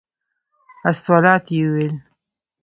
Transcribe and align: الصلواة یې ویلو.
الصلواة 0.89 1.39
یې 1.55 1.65
ویلو. 1.73 1.97